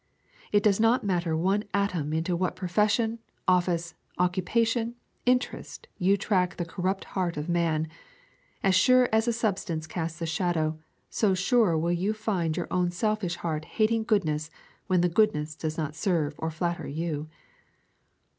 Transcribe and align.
It 0.51 0.63
does 0.63 0.79
not 0.79 1.03
matter 1.03 1.37
one 1.37 1.63
atom 1.75 2.11
into 2.11 2.35
what 2.35 2.55
profession, 2.55 3.19
office, 3.47 3.93
occupation, 4.17 4.95
interest 5.27 5.87
you 5.99 6.17
track 6.17 6.57
the 6.57 6.65
corrupt 6.65 7.03
heart 7.03 7.37
of 7.37 7.47
man, 7.47 7.87
as 8.63 8.73
sure 8.73 9.07
as 9.13 9.27
a 9.27 9.31
substance 9.31 9.85
casts 9.85 10.19
a 10.19 10.25
shadow, 10.25 10.79
so 11.11 11.35
sure 11.35 11.77
will 11.77 11.91
you 11.91 12.13
find 12.13 12.57
your 12.57 12.65
own 12.71 12.89
selfish 12.89 13.35
heart 13.35 13.63
hating 13.65 14.05
goodness 14.05 14.49
when 14.87 15.01
the 15.01 15.07
goodness 15.07 15.53
does 15.55 15.77
not 15.77 15.93
serve 15.93 16.33
or 16.39 16.49
flatter 16.49 16.87
you. 16.87 17.29